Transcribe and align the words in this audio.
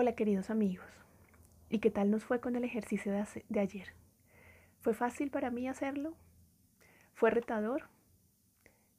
Hola 0.00 0.14
queridos 0.14 0.48
amigos, 0.48 0.86
¿y 1.68 1.80
qué 1.80 1.90
tal 1.90 2.12
nos 2.12 2.22
fue 2.22 2.38
con 2.38 2.54
el 2.54 2.62
ejercicio 2.62 3.10
de, 3.10 3.58
ayer? 3.58 3.88
¿Fue 4.78 4.94
fácil 4.94 5.28
para 5.28 5.50
mí 5.50 5.66
hacerlo? 5.66 6.14
¿Fue 7.14 7.30
retador? 7.30 7.88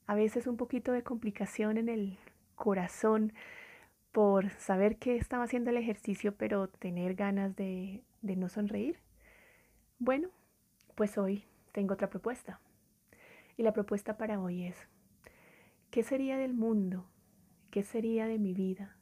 A 0.07 0.15
veces 0.15 0.45
un 0.45 0.57
poquito 0.57 0.91
de 0.91 1.01
complicación 1.01 1.77
en 1.77 1.87
el 1.87 2.17
corazón 2.55 3.31
por 4.11 4.49
saber 4.49 4.97
que 4.97 5.15
estaba 5.15 5.45
haciendo 5.45 5.69
el 5.69 5.77
ejercicio 5.77 6.35
pero 6.35 6.67
tener 6.67 7.15
ganas 7.15 7.55
de, 7.55 8.03
de 8.21 8.35
no 8.35 8.49
sonreír. 8.49 8.99
Bueno, 9.99 10.27
pues 10.95 11.17
hoy 11.17 11.45
tengo 11.71 11.93
otra 11.93 12.09
propuesta. 12.09 12.59
Y 13.55 13.63
la 13.63 13.71
propuesta 13.71 14.17
para 14.17 14.41
hoy 14.41 14.65
es, 14.65 14.75
¿qué 15.91 16.03
sería 16.03 16.37
del 16.37 16.53
mundo? 16.53 17.09
¿Qué 17.71 17.83
sería 17.83 18.25
de 18.25 18.37
mi 18.37 18.53
vida 18.53 18.98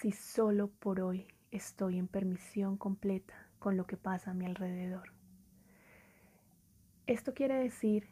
si 0.00 0.12
solo 0.12 0.68
por 0.68 1.00
hoy 1.00 1.26
estoy 1.50 1.98
en 1.98 2.06
permisión 2.06 2.76
completa 2.76 3.34
con 3.58 3.76
lo 3.76 3.84
que 3.88 3.96
pasa 3.96 4.30
a 4.30 4.34
mi 4.34 4.46
alrededor. 4.46 5.12
Esto 7.08 7.34
quiere 7.34 7.56
decir, 7.56 8.06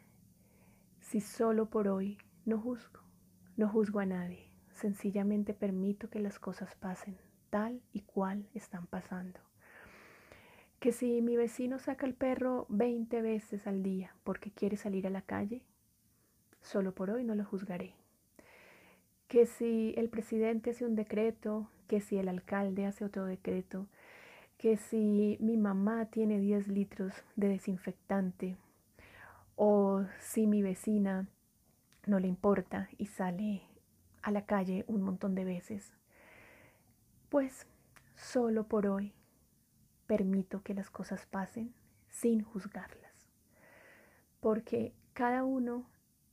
si 0.99 1.21
solo 1.21 1.71
por 1.71 1.87
hoy 1.87 2.19
no 2.45 2.61
juzgo, 2.61 3.03
no 3.57 3.69
juzgo 3.69 4.01
a 4.01 4.05
nadie, 4.05 4.51
sencillamente 4.73 5.55
permito 5.55 6.11
que 6.11 6.19
las 6.19 6.41
cosas 6.41 6.75
pasen 6.75 7.17
tal 7.51 7.81
y 7.93 8.01
cual 8.01 8.49
están 8.53 8.89
pasando. 8.89 9.39
Que 10.81 10.91
si 10.91 11.23
mi 11.23 11.37
vecino 11.37 11.79
saca 11.79 12.05
el 12.05 12.15
perro 12.15 12.67
20 12.69 13.23
veces 13.23 13.69
al 13.69 13.85
día 13.85 14.17
porque 14.25 14.51
quiere 14.51 14.77
salir 14.77 15.07
a 15.07 15.11
la 15.11 15.23
calle, 15.23 15.63
solo 16.63 16.97
por 16.97 17.11
hoy 17.11 17.23
no 17.23 17.37
lo 17.37 17.45
juzgaré 17.45 17.95
que 19.29 19.47
si 19.47 19.95
el 19.97 20.09
presidente 20.09 20.71
hace 20.71 20.85
un 20.85 20.95
decreto, 20.95 21.69
que 21.89 22.01
si 22.01 22.17
el 22.19 22.29
alcalde 22.29 22.87
hace 22.87 23.05
otro 23.05 23.25
decreto, 23.25 23.87
que 24.59 24.77
si 24.77 25.37
mi 25.41 25.57
mamá 25.57 26.07
tiene 26.07 26.41
10 26.41 26.69
litros 26.69 27.13
de 27.35 27.49
desinfectante 27.49 28.57
o 29.57 30.05
si 30.21 30.47
mi 30.47 30.63
vecina 30.63 31.29
no 32.07 32.19
le 32.21 32.29
importa 32.29 32.89
y 32.99 33.07
sale 33.07 33.63
a 34.23 34.31
la 34.31 34.47
calle 34.47 34.85
un 34.87 35.03
montón 35.03 35.35
de 35.35 35.45
veces, 35.45 35.93
pues 37.29 37.67
solo 38.15 38.67
por 38.67 38.87
hoy 38.87 39.13
permito 40.07 40.63
que 40.63 40.75
las 40.75 40.91
cosas 40.91 41.27
pasen 41.27 41.75
sin 42.09 42.43
juzgarlas, 42.43 43.29
porque 44.41 44.95
cada 45.13 45.45
uno 45.45 45.87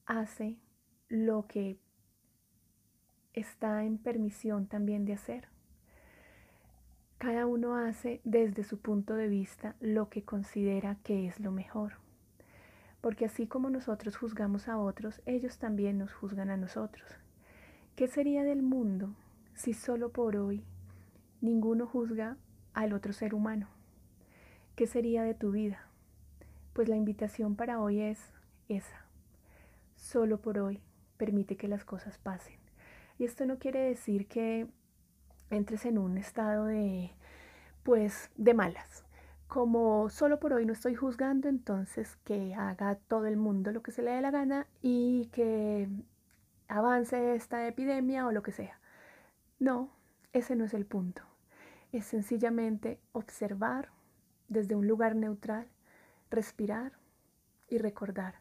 hace 0.05 0.57
lo 1.09 1.47
que 1.47 1.77
está 3.33 3.83
en 3.83 3.97
permisión 3.97 4.67
también 4.67 5.05
de 5.05 5.13
hacer. 5.13 5.47
Cada 7.17 7.45
uno 7.45 7.75
hace 7.75 8.19
desde 8.23 8.63
su 8.63 8.79
punto 8.79 9.15
de 9.15 9.27
vista 9.27 9.75
lo 9.79 10.09
que 10.09 10.23
considera 10.23 10.97
que 11.03 11.27
es 11.27 11.39
lo 11.39 11.51
mejor. 11.51 11.93
Porque 13.01 13.25
así 13.25 13.47
como 13.47 13.69
nosotros 13.69 14.17
juzgamos 14.17 14.67
a 14.67 14.77
otros, 14.77 15.21
ellos 15.25 15.57
también 15.57 15.97
nos 15.97 16.13
juzgan 16.13 16.49
a 16.49 16.57
nosotros. 16.57 17.09
¿Qué 17.95 18.07
sería 18.07 18.43
del 18.43 18.61
mundo 18.61 19.15
si 19.53 19.73
solo 19.73 20.11
por 20.11 20.35
hoy 20.35 20.63
ninguno 21.41 21.85
juzga 21.87 22.37
al 22.73 22.93
otro 22.93 23.13
ser 23.13 23.33
humano? 23.33 23.67
¿Qué 24.75 24.87
sería 24.87 25.23
de 25.23 25.33
tu 25.33 25.51
vida? 25.51 25.87
Pues 26.73 26.89
la 26.89 26.95
invitación 26.95 27.55
para 27.55 27.79
hoy 27.79 28.01
es 28.01 28.19
esa. 28.67 29.05
Solo 29.95 30.41
por 30.41 30.57
hoy 30.59 30.81
permite 31.17 31.55
que 31.55 31.67
las 31.67 31.85
cosas 31.85 32.17
pasen. 32.17 32.57
Y 33.17 33.25
esto 33.25 33.45
no 33.45 33.59
quiere 33.59 33.79
decir 33.79 34.27
que 34.27 34.67
entres 35.49 35.85
en 35.85 35.97
un 35.97 36.17
estado 36.17 36.65
de, 36.65 37.11
pues, 37.83 38.31
de 38.35 38.53
malas. 38.53 39.05
Como 39.47 40.09
solo 40.09 40.39
por 40.39 40.53
hoy 40.53 40.65
no 40.65 40.73
estoy 40.73 40.95
juzgando, 40.95 41.47
entonces 41.47 42.17
que 42.23 42.55
haga 42.55 42.95
todo 42.95 43.27
el 43.27 43.37
mundo 43.37 43.71
lo 43.71 43.83
que 43.83 43.91
se 43.91 44.01
le 44.01 44.11
dé 44.11 44.21
la 44.21 44.31
gana 44.31 44.67
y 44.81 45.27
que 45.27 45.87
avance 46.67 47.35
esta 47.35 47.67
epidemia 47.67 48.25
o 48.25 48.31
lo 48.31 48.41
que 48.41 48.51
sea. 48.51 48.79
No, 49.59 49.91
ese 50.33 50.55
no 50.55 50.65
es 50.65 50.73
el 50.73 50.85
punto. 50.85 51.21
Es 51.91 52.05
sencillamente 52.05 52.99
observar 53.11 53.89
desde 54.47 54.75
un 54.75 54.87
lugar 54.87 55.15
neutral, 55.15 55.67
respirar 56.31 56.93
y 57.69 57.77
recordar. 57.77 58.35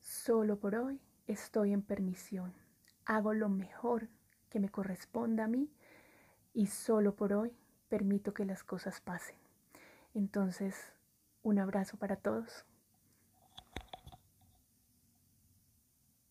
Solo 0.00 0.58
por 0.58 0.74
hoy 0.74 1.00
estoy 1.26 1.74
en 1.74 1.82
permisión 1.82 2.54
hago 3.10 3.34
lo 3.34 3.48
mejor 3.48 4.08
que 4.50 4.60
me 4.60 4.68
corresponda 4.68 5.44
a 5.44 5.48
mí 5.48 5.68
y 6.54 6.68
solo 6.68 7.16
por 7.16 7.32
hoy 7.32 7.52
permito 7.88 8.32
que 8.32 8.44
las 8.44 8.62
cosas 8.62 9.00
pasen. 9.00 9.34
Entonces, 10.14 10.92
un 11.42 11.58
abrazo 11.58 11.96
para 11.96 12.14
todos. 12.14 12.64